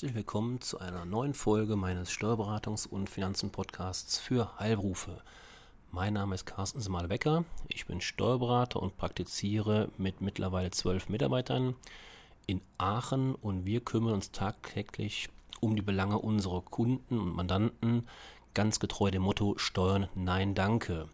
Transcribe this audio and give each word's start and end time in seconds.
herzlich 0.00 0.16
willkommen 0.16 0.62
zu 0.62 0.78
einer 0.78 1.04
neuen 1.04 1.34
Folge 1.34 1.76
meines 1.76 2.10
Steuerberatungs- 2.10 2.88
und 2.88 3.10
Finanzen-Podcasts 3.10 4.18
für 4.18 4.58
Heilberufe. 4.58 5.20
Mein 5.90 6.14
Name 6.14 6.34
ist 6.34 6.46
Carsten 6.46 6.80
Smale-Becker. 6.80 7.44
Ich 7.68 7.84
bin 7.84 8.00
Steuerberater 8.00 8.80
und 8.80 8.96
praktiziere 8.96 9.90
mit 9.98 10.22
mittlerweile 10.22 10.70
zwölf 10.70 11.10
Mitarbeitern 11.10 11.74
in 12.46 12.62
Aachen 12.78 13.34
und 13.34 13.66
wir 13.66 13.82
kümmern 13.82 14.14
uns 14.14 14.32
tagtäglich 14.32 15.28
um 15.60 15.76
die 15.76 15.82
Belange 15.82 16.18
unserer 16.18 16.62
Kunden 16.62 17.18
und 17.18 17.36
Mandanten, 17.36 18.08
ganz 18.54 18.80
getreu 18.80 19.10
dem 19.10 19.20
Motto 19.20 19.58
Steuern 19.58 20.08
Nein 20.14 20.54
Danke. 20.54 21.10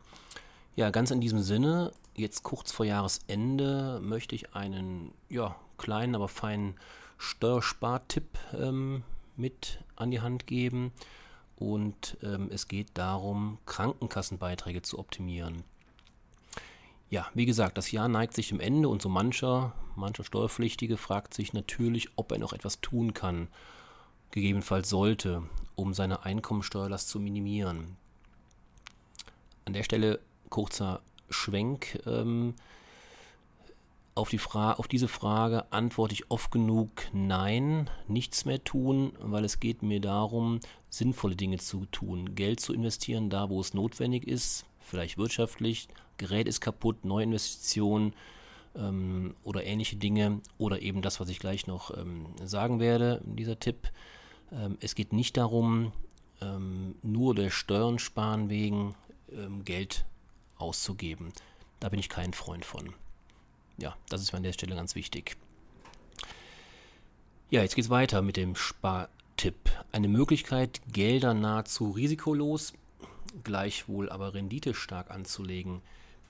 Ja, 0.77 0.91
ganz 0.91 1.11
in 1.11 1.21
diesem 1.21 1.41
Sinne, 1.41 1.91
jetzt 2.15 2.45
kurz 2.45 2.71
vor 2.71 2.87
Jahresende 2.87 3.99
möchte 4.01 4.37
ich 4.37 4.55
einen 4.55 5.11
ja, 5.29 5.57
kleinen, 5.77 6.15
aber 6.15 6.29
feinen 6.29 6.77
Steuerspartipp 7.19 8.39
ähm, 8.55 9.03
mit 9.37 9.81
an 9.97 10.11
die 10.11 10.21
Hand 10.21 10.47
geben. 10.47 10.93
Und 11.57 12.19
ähm, 12.23 12.51
es 12.53 12.69
geht 12.69 12.89
darum, 12.95 13.59
Krankenkassenbeiträge 13.67 14.83
zu 14.83 14.99
optimieren. 14.99 15.65
Ja, 17.09 17.29
wie 17.35 17.47
gesagt, 17.47 17.79
das 17.79 17.93
Jahr 17.93 18.09
neigt 18.09 18.35
sich 18.35 18.49
dem 18.49 18.61
Ende 18.61 18.89
und 18.89 19.01
so 19.01 19.09
mancher, 19.09 19.73
mancher 19.95 20.25
Steuerpflichtige 20.25 20.97
fragt 20.97 21.35
sich 21.35 21.53
natürlich, 21.53 22.11
ob 22.17 22.33
er 22.33 22.39
noch 22.39 22.53
etwas 22.53 22.81
tun 22.81 23.15
kann, 23.15 23.49
gegebenenfalls 24.33 24.89
sollte, 24.89 25.45
um 25.77 25.95
seine 25.95 26.25
Einkommensteuerlast 26.25 27.09
zu 27.09 27.21
minimieren. 27.21 27.97
An 29.65 29.73
der 29.73 29.85
Stelle 29.85 30.21
kurzer 30.51 31.01
Schwenk. 31.31 32.01
Ähm, 32.07 32.55
auf, 34.17 34.31
die 34.31 34.41
auf 34.55 34.89
diese 34.89 35.09
Frage 35.09 35.71
antworte 35.73 36.15
ich 36.15 36.31
oft 36.31 36.51
genug 36.51 36.91
Nein, 37.13 37.91
nichts 38.09 38.45
mehr 38.45 38.65
tun, 38.65 39.13
weil 39.21 39.45
es 39.45 39.61
geht 39.61 39.83
mir 39.83 40.01
darum, 40.01 40.61
sinnvolle 40.89 41.37
Dinge 41.37 41.59
zu 41.59 41.85
tun, 41.87 42.35
Geld 42.35 42.61
zu 42.61 42.73
investieren, 42.73 43.31
da 43.31 43.51
wo 43.51 43.61
es 43.61 43.75
notwendig 43.75 44.27
ist, 44.27 44.65
vielleicht 44.81 45.19
wirtschaftlich, 45.19 45.89
Gerät 46.17 46.49
ist 46.49 46.63
kaputt, 46.63 47.05
Neuinvestitionen 47.05 48.15
ähm, 48.75 49.35
oder 49.43 49.65
ähnliche 49.65 49.97
Dinge 49.97 50.41
oder 50.57 50.81
eben 50.81 51.03
das, 51.03 51.21
was 51.21 51.29
ich 51.29 51.39
gleich 51.39 51.67
noch 51.67 51.97
ähm, 51.97 52.27
sagen 52.43 52.81
werde, 52.81 53.21
dieser 53.25 53.61
Tipp. 53.61 53.91
Ähm, 54.51 54.79
es 54.81 54.95
geht 54.95 55.13
nicht 55.13 55.37
darum, 55.37 55.93
ähm, 56.41 56.95
nur 57.03 57.35
der 57.35 57.51
Steuern 57.51 57.99
sparen 57.99 58.49
wegen 58.49 58.95
ähm, 59.31 59.65
Geld 59.67 60.07
auszugeben. 60.57 61.33
Da 61.81 61.91
bin 61.91 62.01
ich 62.01 62.09
kein 62.09 62.33
Freund 62.33 62.65
von 62.65 62.95
ja, 63.79 63.97
das 64.09 64.23
ist 64.23 64.33
mir 64.33 64.39
an 64.39 64.43
der 64.43 64.53
Stelle 64.53 64.75
ganz 64.75 64.95
wichtig. 64.95 65.37
Ja, 67.51 67.63
jetzt 67.63 67.77
geht 67.77 67.85
es 67.85 67.91
weiter 67.91 68.23
mit 68.23 68.37
dem 68.37 68.57
Spartipp. 68.57 69.71
Eine 69.93 70.09
Möglichkeit, 70.09 70.81
Gelder 70.93 71.33
nahezu 71.33 71.91
risikolos, 71.91 72.73
gleichwohl 73.45 74.11
aber 74.11 74.35
renditestark 74.35 75.11
anzulegen, 75.11 75.81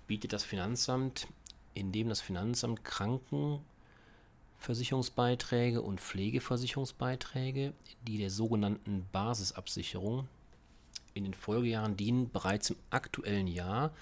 bietet 0.07 0.33
das 0.33 0.45
Finanzamt, 0.45 1.27
indem 1.75 2.09
das 2.09 2.21
Finanzamt 2.21 2.85
Krankenversicherungsbeiträge 2.85 5.83
und 5.83 6.01
Pflegeversicherungsbeiträge, 6.01 7.73
die 8.07 8.19
der 8.19 8.31
sogenannten 8.31 9.07
Basisabsicherung 9.13 10.29
in 11.15 11.25
den 11.25 11.35
Folgejahren 11.35 11.97
dienen, 11.97 12.31
bereits 12.31 12.71
im 12.71 12.77
aktuellen 12.91 13.47
Jahr 13.47 13.93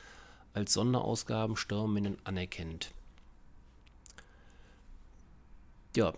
als 0.52 0.72
Sonderausgaben 0.72 1.56
steuermindernd 1.56 2.18
anerkennt. 2.24 2.92
Ja, 5.96 6.12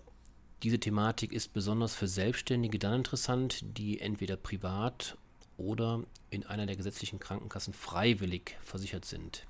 diese 0.62 0.80
Thematik 0.80 1.32
ist 1.32 1.52
besonders 1.52 1.94
für 1.94 2.08
Selbstständige 2.08 2.78
dann 2.78 2.94
interessant, 2.94 3.60
die 3.76 4.00
entweder 4.00 4.36
privat 4.36 5.18
oder 5.58 6.02
in 6.30 6.46
einer 6.46 6.64
der 6.64 6.76
gesetzlichen 6.76 7.18
Krankenkassen 7.18 7.74
freiwillig 7.74 8.56
versichert 8.62 9.04
sind. 9.04 9.46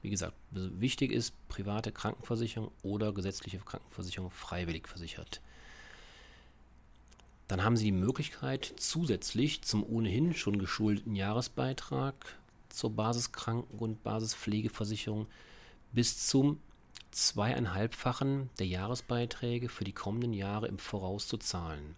Wie 0.00 0.10
gesagt, 0.10 0.34
wichtig 0.50 1.12
ist 1.12 1.34
private 1.48 1.92
Krankenversicherung 1.92 2.70
oder 2.82 3.12
gesetzliche 3.12 3.58
Krankenversicherung 3.58 4.30
freiwillig 4.30 4.88
versichert. 4.88 5.40
Dann 7.48 7.62
haben 7.62 7.76
Sie 7.76 7.84
die 7.84 7.92
Möglichkeit, 7.92 8.74
zusätzlich 8.78 9.62
zum 9.62 9.84
ohnehin 9.84 10.34
schon 10.34 10.58
geschuldeten 10.58 11.14
Jahresbeitrag 11.14 12.14
zur 12.70 12.90
Basiskranken- 12.90 13.78
und 13.78 14.02
Basispflegeversicherung 14.02 15.26
bis 15.92 16.26
zum 16.26 16.58
zweieinhalbfachen 17.14 18.50
der 18.58 18.66
Jahresbeiträge 18.66 19.68
für 19.68 19.84
die 19.84 19.92
kommenden 19.92 20.32
Jahre 20.32 20.66
im 20.66 20.78
Voraus 20.78 21.28
zu 21.28 21.36
zahlen. 21.36 21.94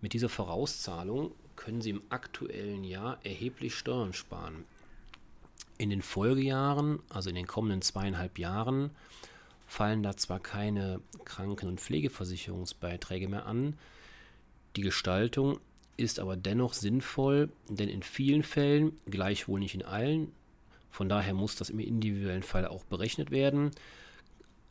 Mit 0.00 0.12
dieser 0.12 0.28
Vorauszahlung 0.28 1.32
können 1.54 1.80
Sie 1.80 1.90
im 1.90 2.02
aktuellen 2.08 2.82
Jahr 2.82 3.24
erheblich 3.24 3.76
Steuern 3.76 4.12
sparen. 4.12 4.64
In 5.78 5.90
den 5.90 6.02
Folgejahren, 6.02 6.98
also 7.08 7.28
in 7.28 7.36
den 7.36 7.46
kommenden 7.46 7.82
zweieinhalb 7.82 8.38
Jahren, 8.38 8.90
fallen 9.66 10.02
da 10.02 10.16
zwar 10.16 10.40
keine 10.40 11.00
Kranken- 11.24 11.68
und 11.68 11.80
Pflegeversicherungsbeiträge 11.80 13.28
mehr 13.28 13.46
an, 13.46 13.78
die 14.74 14.82
Gestaltung 14.82 15.60
ist 15.96 16.18
aber 16.18 16.36
dennoch 16.36 16.72
sinnvoll, 16.72 17.50
denn 17.68 17.88
in 17.88 18.02
vielen 18.02 18.42
Fällen, 18.42 18.98
gleichwohl 19.06 19.60
nicht 19.60 19.74
in 19.74 19.84
allen, 19.84 20.32
von 20.92 21.08
daher 21.08 21.34
muss 21.34 21.56
das 21.56 21.70
im 21.70 21.80
individuellen 21.80 22.44
Fall 22.44 22.66
auch 22.66 22.84
berechnet 22.84 23.30
werden. 23.30 23.70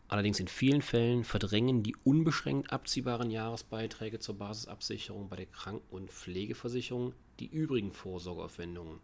Allerdings 0.08 0.40
in 0.40 0.48
vielen 0.48 0.84
Fällen 0.84 1.24
verdrängen 1.24 1.82
die 1.82 1.96
unbeschränkt 2.04 2.72
abziehbaren 2.72 3.32
Jahresbeiträge 3.32 4.20
zur 4.20 4.38
Basisabsicherung 4.38 5.30
bei 5.30 5.38
der 5.38 5.48
Kranken- 5.48 5.82
und 5.90 6.12
Pflegeversicherung 6.12 7.16
die 7.40 7.48
übrigen 7.48 7.92
Vorsorgeaufwendungen. 7.92 9.00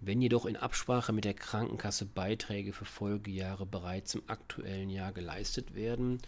Wenn 0.00 0.20
jedoch 0.20 0.44
in 0.44 0.56
Absprache 0.56 1.14
mit 1.14 1.24
der 1.24 1.32
Krankenkasse 1.32 2.04
Beiträge 2.04 2.74
für 2.74 2.84
Folgejahre 2.84 3.64
bereits 3.64 4.14
im 4.14 4.20
aktuellen 4.26 4.90
Jahr 4.90 5.12
geleistet 5.12 5.74
werden, 5.74 6.20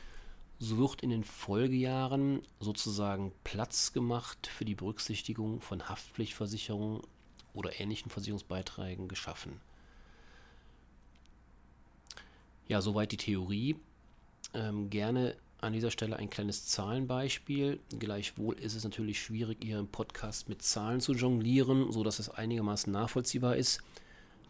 so 0.61 0.77
wird 0.77 1.01
in 1.01 1.09
den 1.09 1.25
Folgejahren 1.25 2.43
sozusagen 2.61 3.33
Platz 3.45 3.95
gemacht 3.95 4.47
für 4.47 4.67
die 4.67 4.75
Berücksichtigung 4.75 5.63
von 5.63 5.89
Haftpflichtversicherungen 5.89 7.01
oder 7.55 7.81
ähnlichen 7.81 8.11
Versicherungsbeiträgen 8.11 9.09
geschaffen. 9.09 9.59
Ja, 12.69 12.83
soweit 12.83 13.11
die 13.11 13.17
Theorie. 13.17 13.77
Ähm, 14.53 14.91
gerne 14.91 15.35
an 15.63 15.73
dieser 15.73 15.91
Stelle 15.91 16.17
ein 16.17 16.29
kleines 16.29 16.67
Zahlenbeispiel. 16.67 17.81
Gleichwohl 17.99 18.55
ist 18.59 18.75
es 18.75 18.85
natürlich 18.85 19.23
schwierig, 19.23 19.59
hier 19.63 19.79
im 19.79 19.89
Podcast 19.89 20.51
mit 20.51 20.63
Zahlen 20.63 21.01
zu 21.01 21.15
jonglieren, 21.15 21.91
sodass 21.91 22.19
es 22.19 22.29
einigermaßen 22.29 22.93
nachvollziehbar 22.93 23.57
ist. 23.57 23.81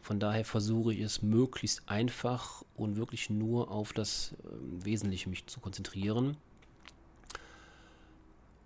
Von 0.01 0.19
daher 0.19 0.45
versuche 0.45 0.95
ich 0.95 1.01
es 1.01 1.23
möglichst 1.23 1.83
einfach 1.87 2.65
und 2.75 2.97
wirklich 2.97 3.31
nur 3.31 3.71
auf 3.71 3.93
das 3.93 4.33
äh, 4.33 4.85
Wesentliche 4.85 5.29
mich 5.29 5.47
zu 5.47 5.61
konzentrieren. 5.61 6.37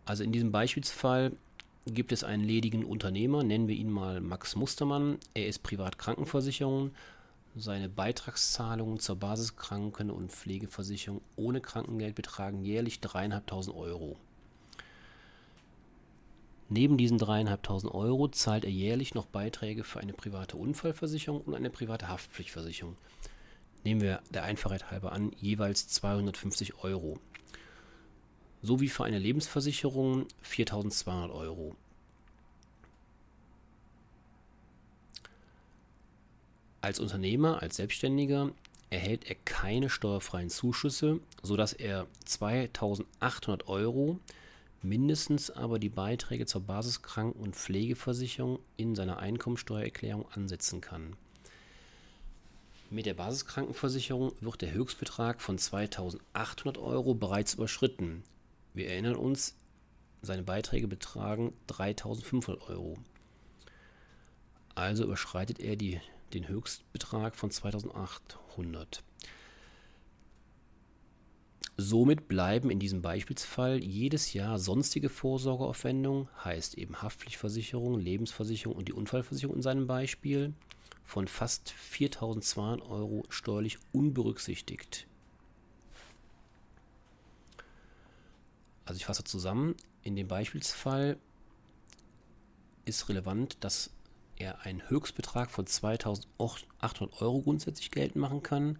Also 0.04 0.22
in 0.22 0.32
diesem 0.32 0.52
Beispielsfall 0.52 1.32
gibt 1.86 2.12
es 2.12 2.24
einen 2.24 2.44
ledigen 2.44 2.84
Unternehmer, 2.84 3.42
nennen 3.42 3.68
wir 3.68 3.74
ihn 3.74 3.90
mal 3.90 4.20
Max 4.20 4.54
Mustermann. 4.56 5.18
Er 5.34 5.48
ist 5.48 5.62
Privatkrankenversicherung. 5.62 6.92
Seine 7.56 7.88
Beitragszahlungen 7.88 8.98
zur 8.98 9.16
Basiskranken- 9.16 10.10
und 10.10 10.32
Pflegeversicherung 10.32 11.20
ohne 11.36 11.60
Krankengeld 11.60 12.14
betragen 12.14 12.64
jährlich 12.64 12.98
3.500 12.98 13.74
Euro. 13.74 14.16
Neben 16.68 16.96
diesen 16.96 17.18
3.500 17.18 17.92
Euro 17.92 18.28
zahlt 18.28 18.64
er 18.64 18.70
jährlich 18.70 19.14
noch 19.14 19.26
Beiträge 19.26 19.84
für 19.84 20.00
eine 20.00 20.14
private 20.14 20.56
Unfallversicherung 20.56 21.42
und 21.42 21.54
eine 21.54 21.70
private 21.70 22.08
Haftpflichtversicherung. 22.08 22.96
Nehmen 23.84 24.00
wir 24.00 24.22
der 24.30 24.44
Einfachheit 24.44 24.90
halber 24.90 25.12
an, 25.12 25.32
jeweils 25.40 25.88
250 25.88 26.82
Euro. 26.82 27.18
Sowie 28.62 28.88
für 28.88 29.04
eine 29.04 29.18
Lebensversicherung 29.18 30.26
4.200 30.42 31.34
Euro. 31.34 31.76
Als 36.80 36.98
Unternehmer, 36.98 37.62
als 37.62 37.76
Selbstständiger 37.76 38.52
erhält 38.88 39.28
er 39.28 39.36
keine 39.44 39.90
steuerfreien 39.90 40.48
Zuschüsse, 40.48 41.20
sodass 41.42 41.74
er 41.74 42.06
2.800 42.26 43.66
Euro 43.66 44.18
mindestens 44.84 45.50
aber 45.50 45.78
die 45.78 45.88
Beiträge 45.88 46.46
zur 46.46 46.60
Basiskranken- 46.60 47.40
und 47.40 47.56
Pflegeversicherung 47.56 48.58
in 48.76 48.94
seiner 48.94 49.18
Einkommensteuererklärung 49.18 50.28
ansetzen 50.30 50.80
kann. 50.80 51.16
Mit 52.90 53.06
der 53.06 53.14
Basiskrankenversicherung 53.14 54.32
wird 54.40 54.62
der 54.62 54.72
Höchstbetrag 54.72 55.40
von 55.40 55.58
2.800 55.58 56.78
Euro 56.78 57.14
bereits 57.14 57.54
überschritten. 57.54 58.22
Wir 58.74 58.88
erinnern 58.88 59.16
uns, 59.16 59.56
seine 60.22 60.42
Beiträge 60.42 60.86
betragen 60.86 61.52
3.500 61.68 62.68
Euro. 62.68 62.98
Also 64.74 65.04
überschreitet 65.04 65.60
er 65.60 65.76
die, 65.76 66.00
den 66.32 66.48
Höchstbetrag 66.48 67.36
von 67.36 67.50
2800. 67.50 69.02
Somit 71.76 72.28
bleiben 72.28 72.70
in 72.70 72.78
diesem 72.78 73.02
Beispielsfall 73.02 73.82
jedes 73.82 74.32
Jahr 74.32 74.60
sonstige 74.60 75.08
Vorsorgeaufwendungen, 75.08 76.28
heißt 76.44 76.78
eben 76.78 77.02
Haftpflichtversicherung, 77.02 77.98
Lebensversicherung 77.98 78.76
und 78.76 78.86
die 78.86 78.92
Unfallversicherung 78.92 79.56
in 79.56 79.62
seinem 79.62 79.86
Beispiel, 79.88 80.54
von 81.02 81.26
fast 81.26 81.74
4.200 81.92 82.88
Euro 82.88 83.24
steuerlich 83.28 83.78
unberücksichtigt. 83.92 85.06
Also 88.84 88.98
ich 88.98 89.06
fasse 89.06 89.24
zusammen, 89.24 89.74
in 90.02 90.14
dem 90.14 90.28
Beispielsfall 90.28 91.18
ist 92.84 93.08
relevant, 93.08 93.56
dass 93.60 93.90
er 94.36 94.60
einen 94.62 94.88
Höchstbetrag 94.88 95.50
von 95.50 95.66
2.800 95.66 97.20
Euro 97.20 97.40
grundsätzlich 97.42 97.90
geltend 97.90 98.16
machen 98.16 98.42
kann. 98.42 98.78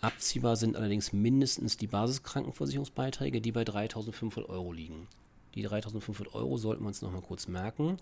Abziehbar 0.00 0.56
sind 0.56 0.76
allerdings 0.76 1.12
mindestens 1.12 1.76
die 1.76 1.86
Basiskrankenversicherungsbeiträge, 1.86 3.40
die 3.40 3.52
bei 3.52 3.62
3.500 3.62 4.48
Euro 4.48 4.72
liegen. 4.72 5.08
Die 5.54 5.66
3.500 5.66 6.32
Euro 6.32 6.56
sollten 6.56 6.82
wir 6.84 6.88
uns 6.88 7.02
nochmal 7.02 7.22
kurz 7.22 7.48
merken, 7.48 7.98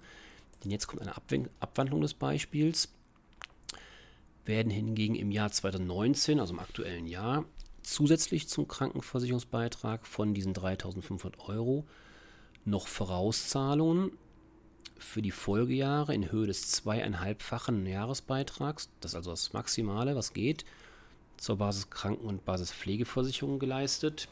denn 0.62 0.71
jetzt 0.71 0.87
kommt 0.87 1.03
eine 1.03 1.15
Abwandlung 1.61 2.00
des 2.00 2.15
Beispiels. 2.15 2.89
Werden 4.45 4.71
hingegen 4.71 5.15
im 5.15 5.31
Jahr 5.31 5.50
2019, 5.50 6.41
also 6.41 6.55
im 6.55 6.61
aktuellen 6.61 7.06
Jahr, 7.06 7.45
zusätzlich 7.83 8.49
zum 8.49 8.69
Krankenversicherungsbeitrag 8.69 10.06
von 10.06 10.35
diesen 10.35 10.55
3.500 10.55 11.39
Euro 11.49 11.85
noch 12.65 12.87
Vorauszahlungen 12.87 14.12
für 14.99 15.23
die 15.23 15.31
Folgejahre 15.31 16.15
in 16.15 16.31
Höhe 16.31 16.47
des 16.47 16.71
zweieinhalbfachen 16.71 17.87
Jahresbeitrags, 17.87 18.91
das 19.00 19.12
ist 19.12 19.17
also 19.17 19.31
das 19.31 19.53
Maximale, 19.53 20.17
was 20.17 20.33
geht, 20.33 20.65
zur 21.38 21.56
Basiskranken- 21.56 22.26
und 22.26 22.44
Basispflegeversicherung 22.44 23.58
geleistet. 23.58 24.29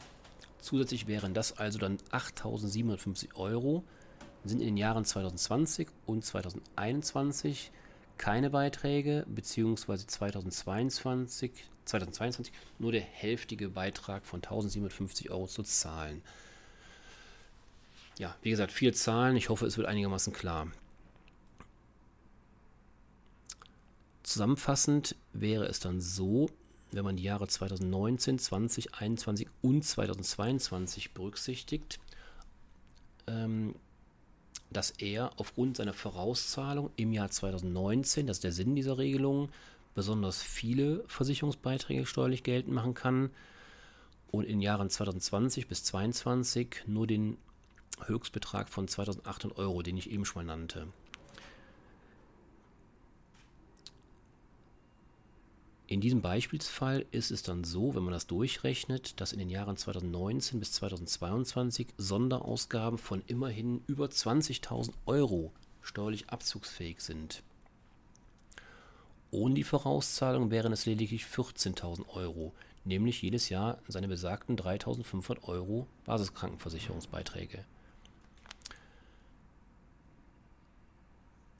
Zusätzlich 0.59 1.07
wären 1.07 1.33
das 1.33 1.57
also 1.57 1.79
dann 1.79 1.97
8.750 2.11 3.35
Euro, 3.35 3.83
sind 4.43 4.59
in 4.59 4.67
den 4.67 4.77
Jahren 4.77 5.05
2020 5.05 5.87
und 6.05 6.23
2021 6.23 7.71
keine 8.17 8.49
Beiträge, 8.49 9.25
beziehungsweise 9.27 10.07
2022, 10.07 11.51
2022 11.85 12.53
nur 12.79 12.91
der 12.91 13.01
hälftige 13.01 13.69
Beitrag 13.69 14.25
von 14.25 14.41
1.750 14.41 15.29
Euro 15.29 15.47
zu 15.47 15.63
zahlen. 15.63 16.21
Ja, 18.17 18.35
wie 18.41 18.49
gesagt, 18.49 18.71
vier 18.71 18.93
Zahlen. 18.93 19.37
Ich 19.37 19.49
hoffe, 19.49 19.67
es 19.67 19.77
wird 19.77 19.87
einigermaßen 19.87 20.33
klar. 20.33 20.67
Zusammenfassend 24.23 25.15
wäre 25.33 25.65
es 25.65 25.79
dann 25.79 26.01
so, 26.01 26.49
wenn 26.91 27.03
man 27.03 27.17
die 27.17 27.23
Jahre 27.23 27.47
2019, 27.47 28.39
2021 28.39 29.47
und 29.61 29.83
2022 29.83 31.13
berücksichtigt, 31.13 31.99
ähm, 33.27 33.75
dass 34.69 34.91
er 34.91 35.31
aufgrund 35.37 35.77
seiner 35.77 35.93
Vorauszahlung 35.93 36.91
im 36.95 37.13
Jahr 37.13 37.29
2019, 37.29 38.27
das 38.27 38.37
ist 38.37 38.43
der 38.43 38.51
Sinn 38.51 38.75
dieser 38.75 38.97
Regelung, 38.97 39.49
besonders 39.95 40.41
viele 40.41 41.03
Versicherungsbeiträge 41.07 42.05
steuerlich 42.05 42.43
geltend 42.43 42.73
machen 42.73 42.93
kann 42.93 43.31
und 44.31 44.45
in 44.45 44.61
Jahren 44.61 44.89
2020 44.89 45.67
bis 45.67 45.83
2022 45.85 46.83
nur 46.85 47.07
den 47.07 47.37
Höchstbetrag 48.05 48.69
von 48.69 48.87
2800 48.87 49.57
Euro, 49.57 49.81
den 49.81 49.97
ich 49.97 50.11
eben 50.11 50.25
schon 50.25 50.45
mal 50.45 50.55
nannte. 50.55 50.87
In 55.89 56.01
diesem 56.01 56.21
Beispielsfall 56.21 57.05
ist 57.11 57.31
es 57.31 57.43
dann 57.43 57.63
so, 57.63 57.95
wenn 57.95 58.03
man 58.03 58.11
das 58.11 58.27
durchrechnet, 58.27 59.21
dass 59.21 59.31
in 59.31 59.39
den 59.39 59.49
Jahren 59.49 59.77
2019 59.77 60.59
bis 60.59 60.73
2022 60.73 61.87
Sonderausgaben 61.97 62.97
von 62.97 63.23
immerhin 63.27 63.81
über 63.87 64.07
20.000 64.07 64.91
Euro 65.05 65.53
steuerlich 65.81 66.29
abzugsfähig 66.29 66.99
sind. 66.99 67.41
Ohne 69.31 69.55
die 69.55 69.63
Vorauszahlung 69.63 70.51
wären 70.51 70.73
es 70.73 70.85
lediglich 70.85 71.23
14.000 71.23 72.09
Euro, 72.09 72.53
nämlich 72.83 73.21
jedes 73.21 73.47
Jahr 73.47 73.77
seine 73.87 74.09
besagten 74.09 74.57
3.500 74.57 75.43
Euro 75.43 75.87
Basiskrankenversicherungsbeiträge. 76.03 77.63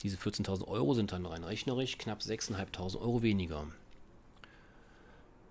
Diese 0.02 0.18
14.000 0.18 0.68
Euro 0.68 0.92
sind 0.92 1.12
dann 1.12 1.24
rein 1.24 1.44
rechnerisch 1.44 1.96
knapp 1.96 2.20
6.500 2.20 3.00
Euro 3.00 3.22
weniger. 3.22 3.66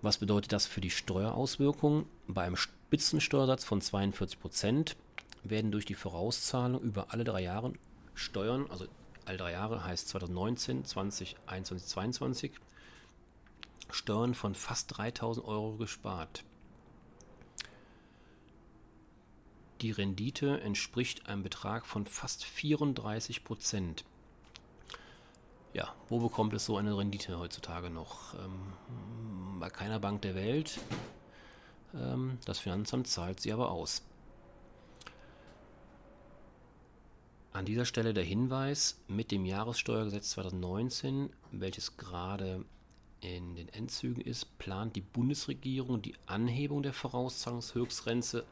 Was 0.00 0.18
bedeutet 0.18 0.52
das 0.52 0.66
für 0.66 0.80
die 0.80 0.90
Steuerauswirkungen? 0.90 2.06
Bei 2.28 2.44
einem 2.44 2.56
Spitzensteuersatz 2.56 3.64
von 3.64 3.80
42% 3.80 4.94
werden 5.42 5.72
durch 5.72 5.86
die 5.86 5.94
Vorauszahlung 5.94 6.80
über 6.82 7.12
alle 7.12 7.24
drei 7.24 7.42
Jahre 7.42 7.72
Steuern, 8.14 8.66
also 8.70 8.86
alle 9.24 9.38
drei 9.38 9.52
Jahre 9.52 9.84
heißt 9.84 10.08
2019, 10.08 10.84
20, 10.84 11.36
21, 11.46 11.88
22, 11.88 12.52
Steuern 13.90 14.34
von 14.34 14.54
fast 14.54 14.96
3000 14.96 15.46
Euro 15.46 15.76
gespart. 15.76 16.44
Die 19.80 19.92
Rendite 19.92 20.60
entspricht 20.60 21.28
einem 21.28 21.42
Betrag 21.42 21.86
von 21.86 22.06
fast 22.06 22.44
34 22.44 23.44
Prozent 23.44 24.04
ja, 25.78 25.94
wo 26.08 26.18
bekommt 26.18 26.54
es 26.54 26.64
so 26.64 26.76
eine 26.76 26.96
Rendite 26.96 27.38
heutzutage 27.38 27.90
noch? 27.90 28.34
Ähm, 28.34 28.72
bei 29.58 29.70
keiner 29.70 29.98
Bank 29.98 30.22
der 30.22 30.34
Welt. 30.34 30.78
Ähm, 31.94 32.38
das 32.44 32.58
Finanzamt 32.58 33.06
zahlt 33.06 33.40
sie 33.40 33.52
aber 33.52 33.70
aus. 33.70 34.02
An 37.52 37.64
dieser 37.64 37.84
Stelle 37.84 38.14
der 38.14 38.24
Hinweis, 38.24 39.00
mit 39.08 39.30
dem 39.30 39.44
Jahressteuergesetz 39.44 40.30
2019, 40.30 41.30
welches 41.50 41.96
gerade 41.96 42.64
in 43.20 43.56
den 43.56 43.68
Endzügen 43.70 44.22
ist, 44.22 44.58
plant 44.58 44.94
die 44.94 45.00
Bundesregierung 45.00 46.00
die 46.00 46.14
Anhebung 46.26 46.82
der 46.82 46.92
Vorauszahlungshöchstgrenze 46.92 48.44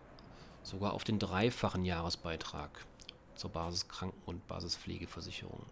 sogar 0.63 0.93
auf 0.93 1.05
den 1.05 1.19
dreifachen 1.19 1.85
Jahresbeitrag 1.85 2.85
zur 3.37 3.51
Basiskranken- 3.51 4.21
und 4.27 4.47
Basispflegeversicherung. 4.49 5.65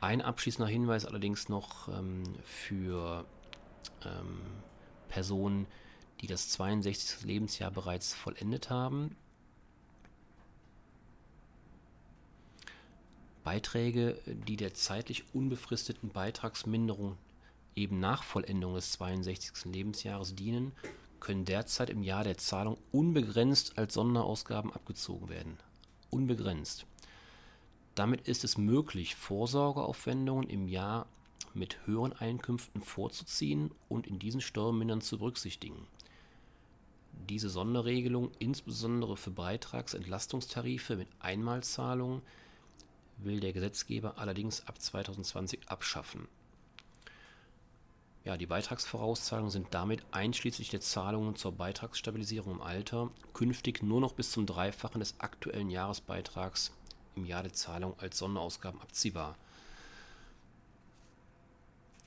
Ein 0.00 0.22
abschließender 0.22 0.68
Hinweis 0.68 1.04
allerdings 1.04 1.48
noch 1.48 1.88
ähm, 1.88 2.22
für 2.42 3.26
ähm, 4.04 4.40
Personen, 5.08 5.66
die 6.20 6.26
das 6.26 6.48
62. 6.50 7.24
Lebensjahr 7.24 7.70
bereits 7.70 8.14
vollendet 8.14 8.70
haben. 8.70 9.16
Beiträge, 13.44 14.18
die 14.26 14.56
der 14.56 14.74
zeitlich 14.74 15.24
unbefristeten 15.34 16.10
Beitragsminderung 16.10 17.16
eben 17.74 18.00
nach 18.00 18.22
Vollendung 18.22 18.74
des 18.74 18.92
62. 18.92 19.64
Lebensjahres 19.72 20.34
dienen, 20.34 20.72
können 21.20 21.44
derzeit 21.44 21.90
im 21.90 22.02
Jahr 22.02 22.24
der 22.24 22.38
Zahlung 22.38 22.78
unbegrenzt 22.92 23.78
als 23.78 23.94
Sonderausgaben 23.94 24.72
abgezogen 24.72 25.28
werden. 25.28 25.58
Unbegrenzt. 26.10 26.86
Damit 27.94 28.26
ist 28.28 28.44
es 28.44 28.56
möglich, 28.56 29.16
Vorsorgeaufwendungen 29.16 30.48
im 30.48 30.68
Jahr 30.68 31.06
mit 31.54 31.84
höheren 31.86 32.12
Einkünften 32.12 32.82
vorzuziehen 32.82 33.72
und 33.88 34.06
in 34.06 34.18
diesen 34.18 34.40
Steuermindern 34.40 35.00
zu 35.00 35.18
berücksichtigen. 35.18 35.86
Diese 37.28 37.50
Sonderregelung, 37.50 38.30
insbesondere 38.38 39.16
für 39.16 39.30
Beitragsentlastungstarife 39.30 40.96
mit 40.96 41.08
Einmalzahlungen, 41.18 42.22
will 43.18 43.40
der 43.40 43.52
Gesetzgeber 43.52 44.18
allerdings 44.18 44.66
ab 44.66 44.80
2020 44.80 45.68
abschaffen. 45.68 46.28
Ja, 48.24 48.36
die 48.36 48.46
Beitragsvorauszahlungen 48.46 49.50
sind 49.50 49.68
damit 49.70 50.02
einschließlich 50.10 50.68
der 50.68 50.80
Zahlungen 50.80 51.36
zur 51.36 51.52
Beitragsstabilisierung 51.52 52.54
im 52.54 52.62
Alter 52.62 53.10
künftig 53.32 53.82
nur 53.82 54.00
noch 54.00 54.12
bis 54.12 54.30
zum 54.30 54.46
Dreifachen 54.46 55.00
des 55.00 55.18
aktuellen 55.20 55.70
Jahresbeitrags 55.70 56.72
im 57.20 57.26
Jahr 57.26 57.42
der 57.42 57.52
Zahlung 57.52 57.94
als 57.98 58.18
Sonderausgaben 58.18 58.80
abziehbar. 58.80 59.36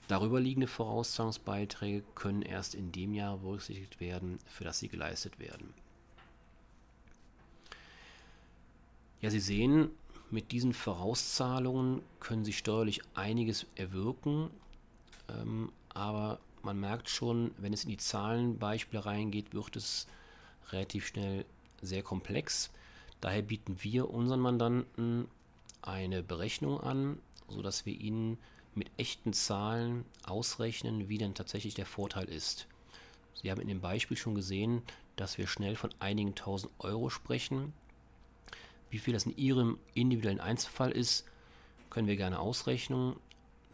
Darüber 0.08 0.40
liegende 0.40 0.68
Vorauszahlungsbeiträge 0.68 2.04
können 2.14 2.42
erst 2.42 2.76
in 2.76 2.92
dem 2.92 3.14
Jahr 3.14 3.38
berücksichtigt 3.38 4.00
werden, 4.00 4.40
für 4.46 4.64
das 4.64 4.80
sie 4.80 4.90
geleistet 4.90 5.40
werden. 5.40 5.74
Ja, 9.22 9.30
Sie 9.30 9.40
sehen, 9.40 9.90
mit 10.30 10.52
diesen 10.52 10.74
Vorauszahlungen 10.74 12.02
können 12.20 12.44
Sie 12.44 12.52
steuerlich 12.52 13.02
einiges 13.14 13.66
erwirken, 13.76 14.50
ähm, 15.30 15.72
aber 15.94 16.40
man 16.62 16.80
merkt 16.80 17.08
schon, 17.08 17.52
wenn 17.58 17.72
es 17.72 17.86
in 17.86 17.90
die 17.90 17.98
Zahlenbeispiele 17.98 19.06
reingeht, 19.06 19.54
wird 19.54 19.78
es 19.78 20.08
relativ 20.72 21.08
schnell 21.08 21.46
sehr 21.82 22.04
komplex. 22.04 22.70
Daher 23.24 23.42
bieten 23.42 23.78
wir 23.80 24.10
unseren 24.10 24.42
Mandanten 24.42 25.30
eine 25.82 26.22
Berechnung 26.22 26.82
an, 26.82 27.20
sodass 27.48 27.86
wir 27.86 27.98
Ihnen 27.98 28.38
mit 28.76 28.92
echten 28.98 29.32
Zahlen 29.32 30.04
ausrechnen, 30.26 31.08
wie 31.08 31.20
denn 31.20 31.34
tatsächlich 31.34 31.74
der 31.74 31.86
Vorteil 31.86 32.26
ist. 32.26 32.68
Sie 33.34 33.50
haben 33.50 33.62
in 33.62 33.70
dem 33.70 33.80
Beispiel 33.80 34.18
schon 34.18 34.36
gesehen, 34.36 34.82
dass 35.16 35.38
wir 35.38 35.48
schnell 35.48 35.78
von 35.78 35.92
einigen 36.00 36.36
tausend 36.36 36.74
Euro 36.80 37.10
sprechen. 37.10 37.72
Wie 38.90 39.00
viel 39.00 39.14
das 39.14 39.26
in 39.26 39.38
Ihrem 39.38 39.80
individuellen 39.94 40.42
Einzelfall 40.42 40.92
ist, 40.92 41.24
können 41.90 42.10
wir 42.10 42.18
gerne 42.18 42.40
ausrechnen. 42.40 43.16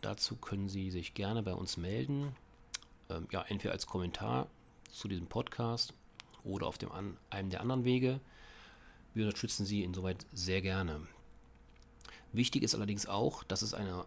Dazu 0.01 0.35
können 0.35 0.69
Sie 0.69 0.91
sich 0.91 1.15
gerne 1.15 1.41
bei 1.41 1.55
uns 1.55 1.75
melden. 1.75 2.35
Ähm, 3.09 3.27
ja, 3.31 3.41
entweder 3.47 3.73
als 3.73 3.87
Kommentar 3.87 4.45
zu 4.91 5.07
diesem 5.07 5.25
Podcast 5.25 5.95
oder 6.43 6.67
auf 6.67 6.77
dem 6.77 6.91
an, 6.91 7.17
einem 7.31 7.49
der 7.49 7.61
anderen 7.61 7.83
Wege. 7.83 8.19
Wir 9.13 9.25
unterstützen 9.25 9.65
Sie 9.65 9.83
insoweit 9.83 10.25
sehr 10.33 10.61
gerne. 10.61 11.01
Wichtig 12.31 12.63
ist 12.63 12.75
allerdings 12.75 13.07
auch, 13.07 13.43
dass 13.43 13.61
es 13.61 13.73
einer 13.73 14.05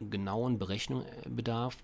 genauen 0.00 0.58
Berechnung 0.58 1.04
äh, 1.06 1.28
bedarf, 1.28 1.76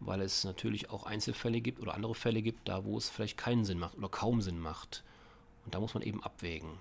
weil 0.00 0.20
es 0.20 0.44
natürlich 0.44 0.90
auch 0.90 1.04
Einzelfälle 1.04 1.60
gibt 1.60 1.80
oder 1.80 1.94
andere 1.94 2.14
Fälle 2.14 2.42
gibt, 2.42 2.68
da 2.68 2.84
wo 2.84 2.98
es 2.98 3.08
vielleicht 3.08 3.38
keinen 3.38 3.64
Sinn 3.64 3.78
macht 3.78 3.96
oder 3.96 4.08
kaum 4.08 4.42
Sinn 4.42 4.58
macht. 4.58 5.04
Und 5.64 5.74
da 5.74 5.80
muss 5.80 5.94
man 5.94 6.02
eben 6.02 6.22
abwägen. 6.22 6.78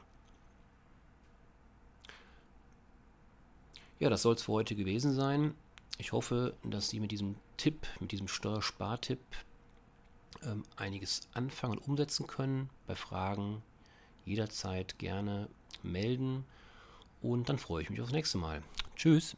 Ja, 3.99 4.09
das 4.09 4.21
soll 4.21 4.35
es 4.35 4.43
für 4.43 4.51
heute 4.51 4.75
gewesen 4.75 5.13
sein. 5.13 5.55
Ich 5.97 6.11
hoffe, 6.11 6.53
dass 6.63 6.89
Sie 6.89 6.99
mit 6.99 7.11
diesem 7.11 7.35
Tipp, 7.55 7.87
mit 8.01 8.11
diesem 8.11 8.27
Steuerspartipp 8.27 9.21
ähm, 10.43 10.63
einiges 10.75 11.21
anfangen 11.33 11.77
und 11.77 11.87
umsetzen 11.87 12.27
können. 12.27 12.69
Bei 12.87 12.95
Fragen 12.95 13.63
jederzeit 14.25 14.99
gerne 14.99 15.49
melden 15.83 16.45
und 17.21 17.49
dann 17.49 17.57
freue 17.57 17.83
ich 17.83 17.89
mich 17.89 18.01
aufs 18.01 18.11
nächste 18.11 18.37
Mal. 18.37 18.61
Tschüss. 18.95 19.37